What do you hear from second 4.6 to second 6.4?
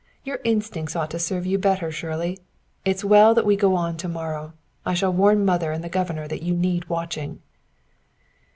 I shall warn mother and the governor